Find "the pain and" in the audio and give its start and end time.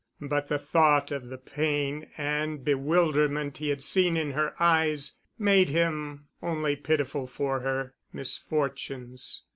1.27-2.65